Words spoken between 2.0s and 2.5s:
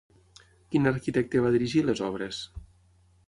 obres?